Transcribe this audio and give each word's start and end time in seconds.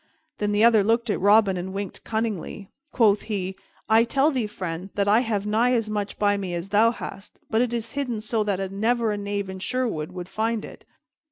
Then 0.39 0.51
the 0.51 0.63
other 0.63 0.83
looked 0.83 1.11
at 1.11 1.19
Robin 1.19 1.57
and 1.57 1.73
winked 1.75 2.03
cunningly. 2.03 2.71
Quoth 2.91 3.21
he, 3.21 3.55
"I 3.87 4.03
tell 4.03 4.31
thee, 4.31 4.47
friend, 4.47 4.89
that 4.95 5.07
I 5.07 5.19
have 5.19 5.45
nigh 5.45 5.73
as 5.73 5.91
much 5.91 6.17
by 6.17 6.37
me 6.37 6.55
as 6.55 6.69
thou 6.69 6.89
hast, 6.89 7.39
but 7.51 7.61
it 7.61 7.71
is 7.71 7.91
hidden 7.91 8.19
so 8.19 8.43
that 8.45 8.71
never 8.71 9.11
a 9.11 9.17
knave 9.17 9.47
in 9.47 9.59
Sherwood 9.59 10.11
could 10.11 10.27
find 10.27 10.65
it." 10.65 10.85